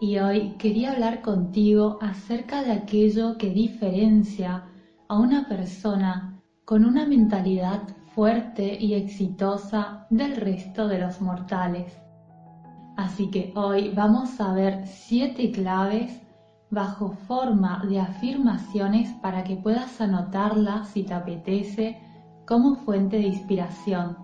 y 0.00 0.18
hoy 0.18 0.54
quería 0.58 0.92
hablar 0.92 1.22
contigo 1.22 1.98
acerca 2.00 2.62
de 2.62 2.72
aquello 2.72 3.36
que 3.36 3.50
diferencia 3.50 4.64
a 5.08 5.18
una 5.18 5.48
persona 5.48 6.40
con 6.64 6.84
una 6.84 7.06
mentalidad 7.06 7.82
fuerte 8.14 8.76
y 8.78 8.94
exitosa 8.94 10.06
del 10.10 10.36
resto 10.36 10.86
de 10.86 10.98
los 10.98 11.20
mortales. 11.20 11.98
Así 12.96 13.30
que 13.30 13.52
hoy 13.56 13.90
vamos 13.94 14.40
a 14.40 14.52
ver 14.52 14.86
siete 14.86 15.50
claves 15.50 16.20
bajo 16.70 17.10
forma 17.10 17.84
de 17.88 17.98
afirmaciones 17.98 19.12
para 19.22 19.42
que 19.42 19.56
puedas 19.56 20.00
anotarlas 20.00 20.88
si 20.88 21.02
te 21.02 21.14
apetece 21.14 21.98
como 22.46 22.74
fuente 22.76 23.16
de 23.16 23.28
inspiración. 23.28 24.16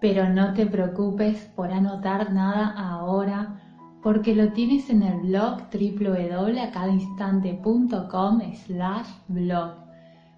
Pero 0.00 0.28
no 0.28 0.52
te 0.52 0.66
preocupes 0.66 1.50
por 1.54 1.70
anotar 1.70 2.32
nada 2.32 2.74
ahora 2.76 3.69
porque 4.02 4.34
lo 4.34 4.52
tienes 4.52 4.90
en 4.90 5.02
el 5.02 5.20
blog 5.20 5.68
www.acadainstante.com 5.72 8.40
slash 8.66 9.08
blog. 9.28 9.74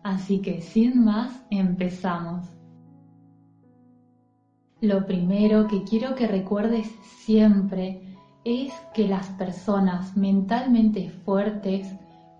Así 0.02 0.40
que 0.40 0.60
sin 0.60 1.02
más, 1.04 1.42
empezamos. 1.50 2.44
Lo 4.80 5.06
primero 5.06 5.68
que 5.68 5.84
quiero 5.84 6.16
que 6.16 6.26
recuerdes 6.26 6.88
siempre 7.24 8.02
es 8.44 8.72
que 8.94 9.06
las 9.06 9.28
personas 9.28 10.16
mentalmente 10.16 11.08
fuertes 11.24 11.86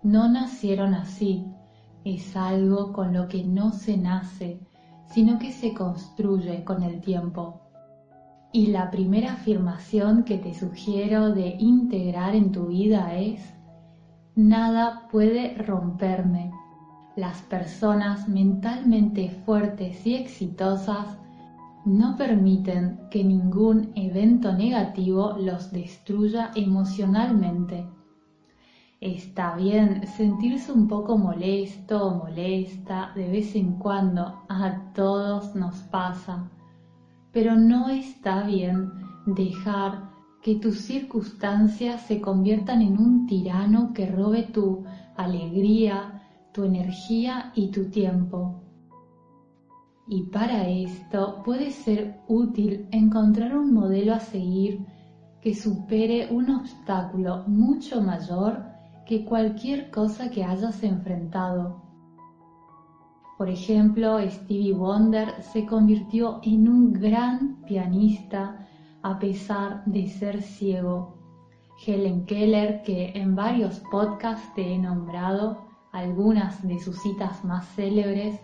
no 0.03 0.27
nacieron 0.27 0.93
así. 0.93 1.45
Es 2.03 2.35
algo 2.35 2.91
con 2.91 3.13
lo 3.13 3.29
que 3.29 3.45
no 3.45 3.71
se 3.71 3.95
nace, 3.95 4.59
sino 5.05 5.39
que 5.39 5.53
se 5.53 5.73
construye 5.73 6.65
con 6.65 6.83
el 6.83 6.99
tiempo. 6.99 7.62
Y 8.55 8.67
la 8.67 8.91
primera 8.91 9.33
afirmación 9.33 10.25
que 10.25 10.37
te 10.37 10.53
sugiero 10.53 11.31
de 11.31 11.55
integrar 11.57 12.35
en 12.35 12.51
tu 12.51 12.67
vida 12.67 13.15
es, 13.15 13.41
nada 14.35 15.07
puede 15.11 15.55
romperme. 15.57 16.51
Las 17.15 17.41
personas 17.41 18.29
mentalmente 18.29 19.31
fuertes 19.43 20.05
y 20.05 20.13
exitosas 20.13 21.17
no 21.83 22.15
permiten 22.15 22.99
que 23.09 23.23
ningún 23.23 23.91
evento 23.95 24.53
negativo 24.53 25.35
los 25.39 25.71
destruya 25.71 26.51
emocionalmente. 26.53 27.87
Está 29.01 29.55
bien 29.55 30.05
sentirse 30.05 30.71
un 30.71 30.87
poco 30.87 31.17
molesto 31.17 32.05
o 32.05 32.23
molesta 32.23 33.13
de 33.15 33.31
vez 33.31 33.55
en 33.55 33.79
cuando, 33.79 34.43
a 34.47 34.93
todos 34.93 35.55
nos 35.55 35.75
pasa 35.89 36.51
pero 37.33 37.55
no 37.55 37.89
está 37.89 38.43
bien 38.43 38.91
dejar 39.25 40.11
que 40.43 40.55
tus 40.55 40.79
circunstancias 40.79 42.01
se 42.01 42.21
conviertan 42.21 42.81
en 42.81 42.97
un 42.97 43.25
tirano 43.25 43.91
que 43.93 44.05
robe 44.05 44.43
tu 44.43 44.83
alegría, 45.17 46.21
tu 46.53 46.63
energía 46.63 47.51
y 47.55 47.71
tu 47.71 47.89
tiempo. 47.89 48.61
Y 50.07 50.23
para 50.23 50.67
esto 50.67 51.41
puede 51.43 51.71
ser 51.71 52.19
útil 52.27 52.87
encontrar 52.91 53.55
un 53.57 53.73
modelo 53.73 54.13
a 54.13 54.19
seguir 54.19 54.85
que 55.41 55.55
supere 55.55 56.27
un 56.31 56.51
obstáculo 56.51 57.43
mucho 57.47 58.01
mayor 58.01 58.63
que 59.05 59.25
cualquier 59.25 59.89
cosa 59.91 60.29
que 60.29 60.43
hayas 60.43 60.83
enfrentado. 60.83 61.81
Por 63.43 63.51
ejemplo, 63.51 64.19
Stevie 64.21 64.71
Wonder 64.71 65.35
se 65.41 65.65
convirtió 65.65 66.39
en 66.43 66.69
un 66.69 66.93
gran 66.93 67.61
pianista 67.67 68.65
a 69.01 69.19
pesar 69.19 69.83
de 69.83 70.07
ser 70.07 70.41
ciego. 70.41 71.17
Helen 71.85 72.25
Keller, 72.25 72.83
que 72.83 73.11
en 73.13 73.35
varios 73.35 73.81
podcasts 73.91 74.47
te 74.55 74.73
he 74.73 74.79
nombrado, 74.79 75.57
algunas 75.91 76.65
de 76.65 76.79
sus 76.79 77.01
citas 77.01 77.43
más 77.43 77.67
célebres, 77.75 78.39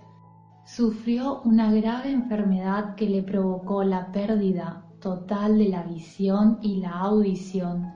sufrió 0.65 1.43
una 1.45 1.71
grave 1.71 2.11
enfermedad 2.11 2.95
que 2.95 3.07
le 3.07 3.23
provocó 3.23 3.85
la 3.85 4.11
pérdida 4.11 4.83
total 4.99 5.59
de 5.59 5.69
la 5.69 5.83
visión 5.83 6.59
y 6.61 6.81
la 6.81 6.91
audición, 6.91 7.93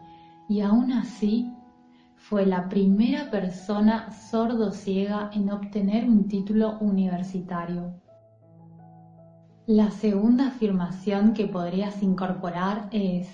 y 0.47 0.61
aún 0.61 0.93
así 0.93 1.51
fue 2.29 2.45
la 2.45 2.69
primera 2.69 3.29
persona 3.29 4.09
sordo-ciega 4.13 5.29
en 5.33 5.51
obtener 5.51 6.05
un 6.05 6.29
título 6.29 6.77
universitario. 6.79 7.99
La 9.67 9.91
segunda 9.91 10.47
afirmación 10.47 11.33
que 11.33 11.47
podrías 11.47 12.01
incorporar 12.01 12.87
es, 12.91 13.27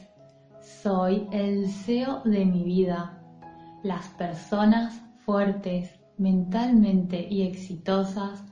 soy 0.82 1.28
el 1.32 1.70
CEO 1.70 2.24
de 2.26 2.46
mi 2.46 2.64
vida. 2.64 3.22
Las 3.84 4.08
personas 4.08 5.00
fuertes, 5.24 6.00
mentalmente 6.18 7.28
y 7.30 7.44
exitosas 7.44 8.44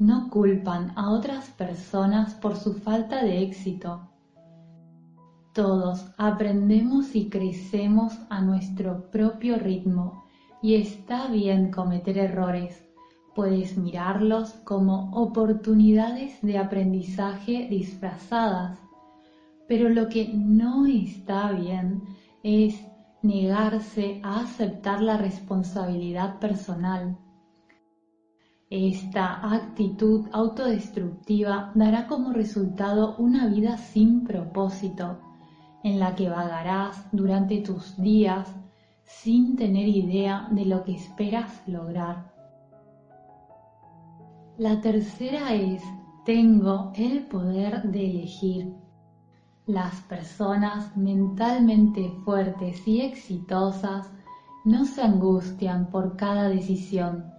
no 0.00 0.28
culpan 0.28 0.92
a 0.96 1.10
otras 1.10 1.50
personas 1.50 2.34
por 2.34 2.56
su 2.56 2.74
falta 2.74 3.22
de 3.22 3.42
éxito 3.42 4.10
todos 5.58 6.06
aprendemos 6.18 7.16
y 7.16 7.28
crecemos 7.28 8.16
a 8.30 8.40
nuestro 8.40 9.10
propio 9.10 9.58
ritmo 9.58 10.22
y 10.62 10.76
está 10.76 11.26
bien 11.26 11.72
cometer 11.72 12.16
errores. 12.16 12.86
Puedes 13.34 13.76
mirarlos 13.76 14.52
como 14.62 15.10
oportunidades 15.10 16.40
de 16.42 16.58
aprendizaje 16.58 17.66
disfrazadas. 17.68 18.78
Pero 19.66 19.88
lo 19.88 20.08
que 20.08 20.28
no 20.32 20.86
está 20.86 21.50
bien 21.50 22.04
es 22.44 22.80
negarse 23.22 24.20
a 24.22 24.42
aceptar 24.42 25.02
la 25.02 25.16
responsabilidad 25.16 26.38
personal. 26.38 27.18
Esta 28.70 29.52
actitud 29.52 30.28
autodestructiva 30.30 31.72
dará 31.74 32.06
como 32.06 32.32
resultado 32.32 33.16
una 33.16 33.48
vida 33.48 33.76
sin 33.76 34.22
propósito 34.22 35.18
en 35.84 35.98
la 35.98 36.14
que 36.14 36.28
vagarás 36.28 37.06
durante 37.12 37.58
tus 37.58 37.96
días 38.00 38.48
sin 39.04 39.56
tener 39.56 39.88
idea 39.88 40.48
de 40.50 40.66
lo 40.66 40.84
que 40.84 40.94
esperas 40.94 41.62
lograr. 41.66 42.32
La 44.58 44.80
tercera 44.80 45.54
es, 45.54 45.82
tengo 46.24 46.92
el 46.96 47.22
poder 47.26 47.82
de 47.84 48.10
elegir. 48.10 48.74
Las 49.66 50.00
personas 50.02 50.96
mentalmente 50.96 52.10
fuertes 52.24 52.86
y 52.86 53.00
exitosas 53.02 54.10
no 54.64 54.84
se 54.84 55.02
angustian 55.02 55.90
por 55.90 56.16
cada 56.16 56.48
decisión. 56.48 57.30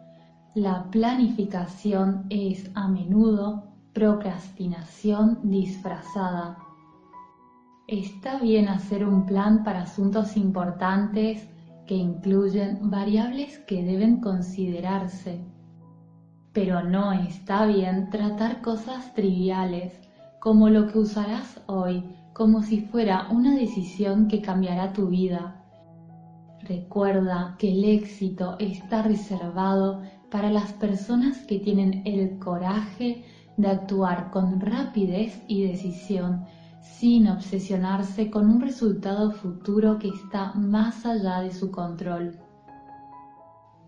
La 0.55 0.89
planificación 0.89 2.25
es 2.29 2.71
a 2.73 2.87
menudo 2.87 3.63
procrastinación 3.93 5.39
disfrazada. 5.43 6.57
Está 7.91 8.37
bien 8.37 8.67
hacer 8.67 9.03
un 9.03 9.25
plan 9.25 9.63
para 9.63 9.81
asuntos 9.81 10.37
importantes 10.37 11.49
que 11.87 11.95
incluyen 11.95 12.91
variables 12.91 13.57
que 13.65 13.83
deben 13.83 14.21
considerarse, 14.21 15.39
pero 16.53 16.83
no 16.83 17.11
está 17.13 17.65
bien 17.65 18.11
tratar 18.11 18.61
cosas 18.61 19.11
triviales 19.15 19.99
como 20.39 20.69
lo 20.69 20.85
que 20.85 20.99
usarás 20.99 21.63
hoy 21.65 22.03
como 22.33 22.61
si 22.61 22.81
fuera 22.81 23.27
una 23.31 23.55
decisión 23.55 24.27
que 24.27 24.39
cambiará 24.39 24.93
tu 24.93 25.07
vida. 25.07 25.65
Recuerda 26.61 27.55
que 27.57 27.71
el 27.71 27.83
éxito 27.85 28.55
está 28.59 29.01
reservado 29.01 30.03
para 30.29 30.51
las 30.51 30.73
personas 30.73 31.39
que 31.39 31.57
tienen 31.57 32.03
el 32.05 32.37
coraje 32.37 33.23
de 33.57 33.67
actuar 33.67 34.29
con 34.29 34.61
rapidez 34.61 35.41
y 35.47 35.63
decisión 35.63 36.45
sin 36.81 37.27
obsesionarse 37.27 38.29
con 38.29 38.49
un 38.49 38.61
resultado 38.61 39.31
futuro 39.31 39.99
que 39.99 40.09
está 40.09 40.53
más 40.53 41.05
allá 41.05 41.41
de 41.41 41.51
su 41.51 41.71
control. 41.71 42.37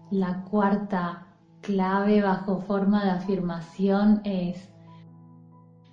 La 0.09 0.43
cuarta 0.43 1.27
clave 1.61 2.21
bajo 2.21 2.59
forma 2.61 3.03
de 3.05 3.11
afirmación 3.11 4.21
es, 4.23 4.69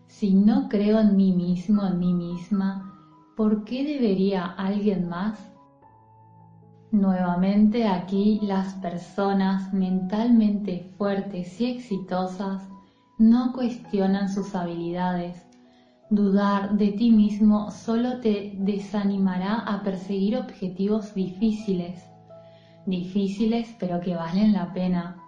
si 0.06 0.32
no 0.34 0.68
creo 0.68 0.98
en 0.98 1.16
mí 1.16 1.32
mismo, 1.32 1.86
en 1.86 1.98
mí 1.98 2.14
misma, 2.14 2.94
¿por 3.36 3.64
qué 3.64 3.84
debería 3.84 4.44
alguien 4.44 5.08
más? 5.08 5.38
Nuevamente 6.90 7.86
aquí 7.86 8.40
las 8.42 8.74
personas 8.74 9.72
mentalmente 9.74 10.90
fuertes 10.96 11.60
y 11.60 11.66
exitosas 11.66 12.62
no 13.18 13.52
cuestionan 13.52 14.28
sus 14.28 14.54
habilidades. 14.54 15.47
Dudar 16.10 16.76
de 16.76 16.93
ti 16.93 17.10
mismo 17.10 17.70
solo 17.70 18.20
te 18.20 18.55
desanimará 18.58 19.60
a 19.60 19.82
perseguir 19.82 20.37
objetivos 20.37 21.14
difíciles, 21.14 22.02
difíciles 22.87 23.75
pero 23.78 24.00
que 24.00 24.14
valen 24.14 24.52
la 24.52 24.72
pena, 24.72 25.22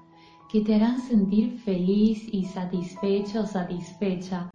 que 0.50 0.62
te 0.62 0.74
harán 0.74 0.98
sentir 1.00 1.58
feliz 1.58 2.26
y 2.32 2.44
satisfecho 2.44 3.42
o 3.42 3.46
satisfecha 3.46 4.50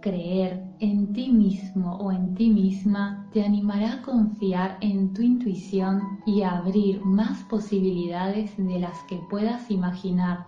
Creer 0.00 0.64
en 0.78 1.12
ti 1.12 1.30
mismo 1.30 1.96
o 1.96 2.10
en 2.10 2.34
ti 2.34 2.48
misma 2.48 3.28
te 3.34 3.44
animará 3.44 3.92
a 3.94 4.02
confiar 4.02 4.78
en 4.80 5.12
tu 5.12 5.20
intuición 5.20 6.00
y 6.24 6.40
a 6.40 6.56
abrir 6.56 7.04
más 7.04 7.42
posibilidades 7.50 8.56
de 8.56 8.78
las 8.78 8.98
que 9.02 9.20
puedas 9.28 9.70
imaginar. 9.70 10.46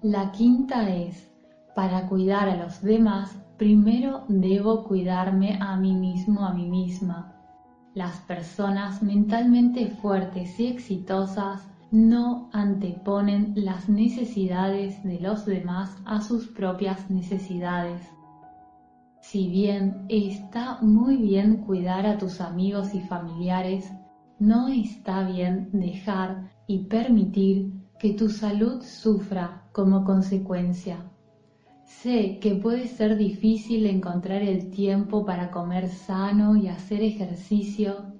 La 0.00 0.32
quinta 0.32 0.88
es, 0.88 1.27
para 1.78 2.08
cuidar 2.08 2.48
a 2.48 2.56
los 2.56 2.82
demás, 2.82 3.40
primero 3.56 4.24
debo 4.26 4.82
cuidarme 4.82 5.58
a 5.60 5.76
mí 5.76 5.94
mismo, 5.94 6.44
a 6.44 6.52
mí 6.52 6.68
misma. 6.68 7.36
Las 7.94 8.16
personas 8.22 9.00
mentalmente 9.00 9.86
fuertes 9.86 10.58
y 10.58 10.66
exitosas 10.66 11.68
no 11.92 12.50
anteponen 12.52 13.52
las 13.54 13.88
necesidades 13.88 15.00
de 15.04 15.20
los 15.20 15.46
demás 15.46 15.96
a 16.04 16.20
sus 16.20 16.48
propias 16.48 17.08
necesidades. 17.12 18.02
Si 19.20 19.48
bien 19.48 20.04
está 20.08 20.78
muy 20.82 21.16
bien 21.16 21.58
cuidar 21.58 22.06
a 22.06 22.18
tus 22.18 22.40
amigos 22.40 22.92
y 22.92 23.02
familiares, 23.02 23.88
no 24.40 24.66
está 24.66 25.22
bien 25.22 25.70
dejar 25.72 26.50
y 26.66 26.86
permitir 26.86 27.72
que 28.00 28.14
tu 28.14 28.28
salud 28.28 28.82
sufra 28.82 29.62
como 29.70 30.02
consecuencia. 30.04 31.08
Sé 31.88 32.38
que 32.38 32.54
puede 32.54 32.86
ser 32.86 33.16
difícil 33.16 33.86
encontrar 33.86 34.42
el 34.42 34.70
tiempo 34.70 35.24
para 35.24 35.50
comer 35.50 35.88
sano 35.88 36.54
y 36.54 36.68
hacer 36.68 37.02
ejercicio 37.02 38.12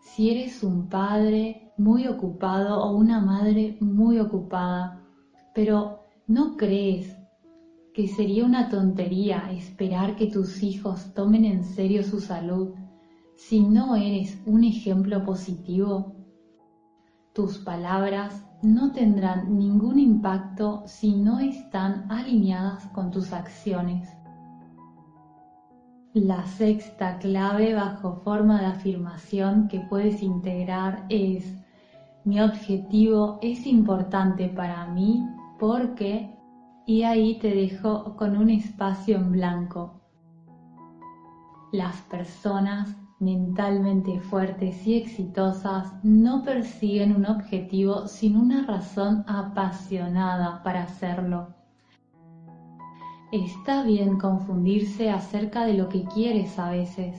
si 0.00 0.30
eres 0.30 0.62
un 0.62 0.88
padre 0.88 1.72
muy 1.76 2.06
ocupado 2.06 2.80
o 2.80 2.96
una 2.96 3.20
madre 3.20 3.76
muy 3.80 4.20
ocupada, 4.20 5.02
pero 5.52 6.04
¿no 6.28 6.56
crees 6.56 7.16
que 7.92 8.06
sería 8.06 8.44
una 8.44 8.68
tontería 8.68 9.50
esperar 9.50 10.14
que 10.14 10.28
tus 10.28 10.62
hijos 10.62 11.12
tomen 11.12 11.44
en 11.44 11.64
serio 11.64 12.04
su 12.04 12.20
salud 12.20 12.72
si 13.34 13.60
no 13.60 13.96
eres 13.96 14.40
un 14.46 14.62
ejemplo 14.62 15.24
positivo? 15.24 16.17
Tus 17.38 17.58
palabras 17.58 18.44
no 18.62 18.90
tendrán 18.90 19.56
ningún 19.56 20.00
impacto 20.00 20.82
si 20.86 21.14
no 21.14 21.38
están 21.38 22.10
alineadas 22.10 22.84
con 22.86 23.12
tus 23.12 23.32
acciones. 23.32 24.08
La 26.14 26.44
sexta 26.46 27.16
clave 27.18 27.74
bajo 27.74 28.22
forma 28.24 28.58
de 28.58 28.66
afirmación 28.66 29.68
que 29.68 29.78
puedes 29.78 30.20
integrar 30.20 31.06
es 31.10 31.54
mi 32.24 32.40
objetivo 32.40 33.38
es 33.40 33.68
importante 33.68 34.48
para 34.48 34.86
mí 34.86 35.24
porque 35.60 36.36
y 36.86 37.04
ahí 37.04 37.38
te 37.38 37.54
dejo 37.54 38.16
con 38.16 38.36
un 38.36 38.50
espacio 38.50 39.16
en 39.16 39.30
blanco. 39.30 40.00
Las 41.70 42.00
personas 42.00 42.96
mentalmente 43.20 44.20
fuertes 44.20 44.86
y 44.86 44.96
exitosas 44.96 45.92
no 46.04 46.42
persiguen 46.42 47.16
un 47.16 47.26
objetivo 47.26 48.06
sin 48.06 48.36
una 48.36 48.64
razón 48.64 49.24
apasionada 49.26 50.62
para 50.62 50.84
hacerlo. 50.84 51.54
Está 53.32 53.82
bien 53.82 54.18
confundirse 54.18 55.10
acerca 55.10 55.66
de 55.66 55.74
lo 55.74 55.88
que 55.88 56.04
quieres 56.04 56.58
a 56.58 56.70
veces, 56.70 57.16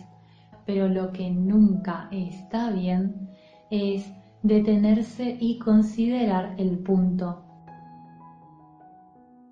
pero 0.65 0.87
lo 0.87 1.11
que 1.11 1.29
nunca 1.29 2.07
está 2.11 2.71
bien 2.71 3.29
es 3.69 4.11
detenerse 4.41 5.37
y 5.39 5.59
considerar 5.59 6.55
el 6.57 6.79
punto. 6.79 7.43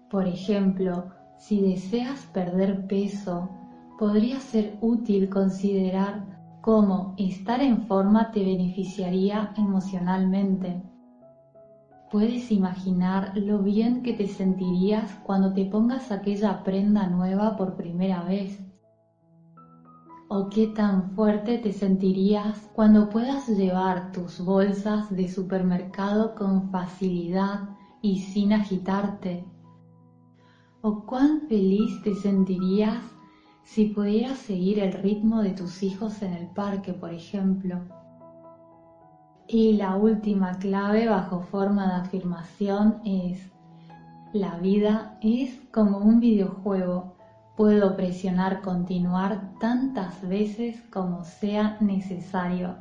Por 0.10 0.28
ejemplo, 0.28 1.12
si 1.38 1.62
deseas 1.62 2.26
perder 2.28 2.88
peso, 2.88 3.50
podría 4.00 4.40
ser 4.40 4.78
útil 4.82 5.30
considerar 5.30 6.37
cómo 6.68 7.16
estar 7.16 7.62
en 7.62 7.88
forma 7.88 8.30
te 8.32 8.44
beneficiaría 8.44 9.54
emocionalmente. 9.56 10.84
Puedes 12.12 12.52
imaginar 12.52 13.32
lo 13.38 13.60
bien 13.64 14.04
que 14.04 14.12
te 14.12 14.28
sentirías 14.28 15.14
cuando 15.24 15.54
te 15.54 15.64
pongas 15.64 16.12
aquella 16.12 16.66
prenda 16.66 17.08
nueva 17.08 17.56
por 17.56 17.78
primera 17.78 18.22
vez 18.26 18.62
o 20.28 20.50
qué 20.50 20.68
tan 20.68 21.16
fuerte 21.16 21.58
te 21.58 21.72
sentirías 21.72 22.70
cuando 22.74 23.08
puedas 23.08 23.48
llevar 23.48 24.12
tus 24.12 24.42
bolsas 24.42 25.10
de 25.10 25.30
supermercado 25.30 26.36
con 26.36 26.70
facilidad 26.70 27.70
y 28.02 28.20
sin 28.20 28.52
agitarte. 28.52 29.48
O 30.82 31.06
cuán 31.06 31.48
feliz 31.48 32.02
te 32.04 32.14
sentirías 32.14 33.17
si 33.68 33.86
pudieras 33.88 34.38
seguir 34.38 34.80
el 34.80 34.94
ritmo 34.94 35.42
de 35.42 35.52
tus 35.52 35.84
hijos 35.84 36.22
en 36.22 36.34
el 36.34 36.48
parque, 36.48 36.94
por 36.94 37.12
ejemplo. 37.14 37.82
Y 39.46 39.74
la 39.74 39.96
última 39.96 40.58
clave 40.58 41.08
bajo 41.08 41.42
forma 41.42 41.88
de 41.88 42.02
afirmación 42.02 43.02
es, 43.04 43.52
la 44.32 44.56
vida 44.56 45.18
es 45.22 45.60
como 45.72 45.98
un 45.98 46.22
videojuego 46.22 47.18
Puedo 47.58 47.96
presionar 47.96 48.62
continuar 48.62 49.56
tantas 49.60 50.22
veces 50.22 50.80
como 50.92 51.24
sea 51.24 51.76
necesario. 51.80 52.76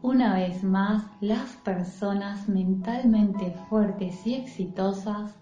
Una 0.00 0.34
vez 0.34 0.62
más, 0.62 1.02
las 1.20 1.50
personas 1.64 2.48
mentalmente 2.48 3.50
fuertes 3.68 4.24
y 4.28 4.34
exitosas 4.36 5.41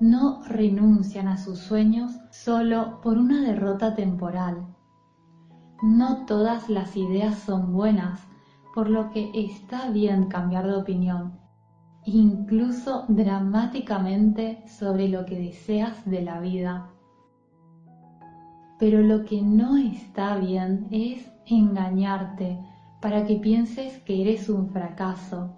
no 0.00 0.42
renuncian 0.44 1.28
a 1.28 1.36
sus 1.36 1.58
sueños 1.58 2.12
solo 2.30 3.00
por 3.02 3.18
una 3.18 3.42
derrota 3.42 3.94
temporal. 3.94 4.66
No 5.82 6.26
todas 6.26 6.68
las 6.68 6.96
ideas 6.96 7.38
son 7.38 7.72
buenas, 7.72 8.20
por 8.74 8.88
lo 8.88 9.10
que 9.10 9.30
está 9.34 9.90
bien 9.90 10.28
cambiar 10.28 10.66
de 10.66 10.76
opinión 10.76 11.46
incluso 12.06 13.04
dramáticamente 13.08 14.62
sobre 14.68 15.08
lo 15.08 15.26
que 15.26 15.38
deseas 15.38 16.08
de 16.08 16.22
la 16.22 16.40
vida. 16.40 16.88
Pero 18.78 19.02
lo 19.02 19.24
que 19.24 19.42
no 19.42 19.76
está 19.76 20.36
bien 20.36 20.86
es 20.90 21.28
engañarte 21.46 22.58
para 23.02 23.24
que 23.26 23.36
pienses 23.36 23.98
que 24.04 24.22
eres 24.22 24.48
un 24.48 24.70
fracaso. 24.70 25.52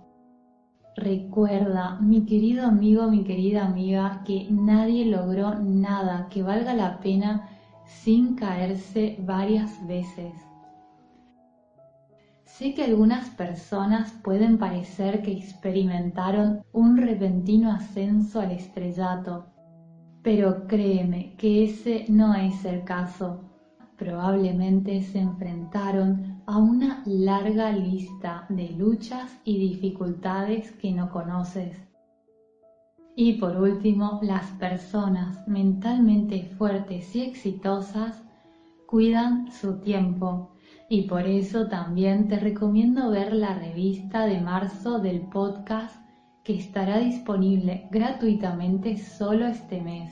Recuerda, 0.98 1.96
mi 2.00 2.26
querido 2.26 2.66
amigo, 2.66 3.08
mi 3.08 3.22
querida 3.22 3.64
amiga, 3.64 4.24
que 4.26 4.48
nadie 4.50 5.04
logró 5.04 5.54
nada 5.54 6.26
que 6.28 6.42
valga 6.42 6.74
la 6.74 6.98
pena 6.98 7.48
sin 7.84 8.34
caerse 8.34 9.16
varias 9.20 9.86
veces. 9.86 10.34
Sé 12.42 12.74
que 12.74 12.82
algunas 12.82 13.30
personas 13.30 14.10
pueden 14.24 14.58
parecer 14.58 15.22
que 15.22 15.30
experimentaron 15.30 16.64
un 16.72 16.96
repentino 16.96 17.70
ascenso 17.70 18.40
al 18.40 18.50
estrellato, 18.50 19.46
pero 20.24 20.66
créeme 20.66 21.36
que 21.36 21.62
ese 21.62 22.06
no 22.08 22.34
es 22.34 22.64
el 22.64 22.82
caso. 22.82 23.44
Probablemente 23.96 25.00
se 25.02 25.20
enfrentaron 25.20 26.37
a 26.48 26.56
una 26.56 27.02
larga 27.04 27.72
lista 27.72 28.46
de 28.48 28.70
luchas 28.70 29.38
y 29.44 29.58
dificultades 29.58 30.72
que 30.72 30.92
no 30.92 31.10
conoces. 31.10 31.76
Y 33.14 33.34
por 33.34 33.58
último, 33.58 34.18
las 34.22 34.46
personas 34.52 35.46
mentalmente 35.46 36.44
fuertes 36.56 37.14
y 37.14 37.20
exitosas 37.20 38.22
cuidan 38.86 39.52
su 39.52 39.74
tiempo 39.80 40.52
y 40.88 41.02
por 41.02 41.26
eso 41.26 41.66
también 41.66 42.28
te 42.28 42.38
recomiendo 42.38 43.10
ver 43.10 43.34
la 43.34 43.52
revista 43.52 44.24
de 44.24 44.40
marzo 44.40 45.00
del 45.00 45.20
podcast 45.20 46.00
que 46.44 46.56
estará 46.56 46.98
disponible 46.98 47.88
gratuitamente 47.90 48.96
solo 48.96 49.46
este 49.46 49.82
mes, 49.82 50.10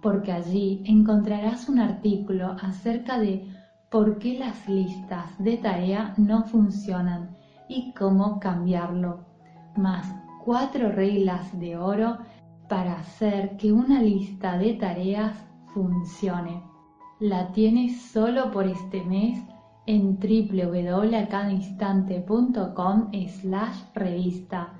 porque 0.00 0.32
allí 0.32 0.82
encontrarás 0.86 1.68
un 1.68 1.78
artículo 1.78 2.56
acerca 2.62 3.18
de 3.18 3.53
por 3.90 4.18
qué 4.18 4.38
las 4.38 4.68
listas 4.68 5.36
de 5.38 5.56
tarea 5.56 6.14
no 6.16 6.44
funcionan 6.44 7.36
y 7.68 7.92
cómo 7.92 8.40
cambiarlo, 8.40 9.24
más 9.76 10.12
cuatro 10.44 10.90
reglas 10.90 11.56
de 11.58 11.76
oro 11.76 12.18
para 12.68 12.94
hacer 12.94 13.56
que 13.56 13.72
una 13.72 14.02
lista 14.02 14.58
de 14.58 14.74
tareas 14.74 15.32
funcione. 15.72 16.60
La 17.20 17.52
tienes 17.52 18.00
solo 18.00 18.50
por 18.50 18.66
este 18.66 19.04
mes 19.04 19.40
en 19.86 20.18
www.acadainstante.com 20.18 23.10
slash 23.28 23.78
revista 23.94 24.74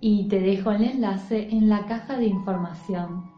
y 0.00 0.28
te 0.28 0.40
dejo 0.40 0.70
el 0.70 0.84
enlace 0.84 1.50
en 1.50 1.68
la 1.68 1.84
caja 1.86 2.16
de 2.16 2.26
información. 2.26 3.35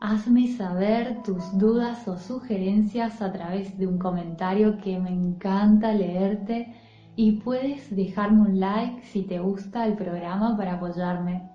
Hazme 0.00 0.46
saber 0.48 1.22
tus 1.22 1.56
dudas 1.56 2.06
o 2.06 2.18
sugerencias 2.18 3.22
a 3.22 3.32
través 3.32 3.78
de 3.78 3.86
un 3.86 3.98
comentario 3.98 4.76
que 4.76 4.98
me 4.98 5.10
encanta 5.10 5.94
leerte 5.94 6.70
y 7.16 7.32
puedes 7.32 7.94
dejarme 7.96 8.42
un 8.42 8.60
like 8.60 9.02
si 9.02 9.22
te 9.22 9.38
gusta 9.38 9.86
el 9.86 9.94
programa 9.94 10.54
para 10.54 10.74
apoyarme. 10.74 11.48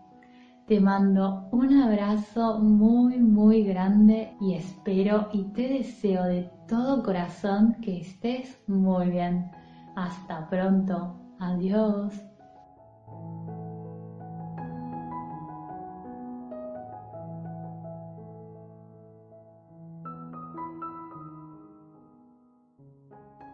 Te 0.65 0.79
mando 0.79 1.50
un 1.51 1.71
abrazo 1.74 2.60
muy 2.60 3.19
muy 3.19 3.63
grande 3.63 4.33
y 4.41 4.55
espero 4.55 5.29
y 5.31 5.43
te 5.53 5.67
deseo 5.67 6.24
de 6.24 6.50
todo 6.67 7.03
corazón 7.03 7.77
que 7.81 8.00
estés 8.00 8.57
muy 8.67 9.10
bien. 9.10 9.51
Hasta 9.95 10.50
pronto. 10.50 11.15
Adiós. 11.39 12.30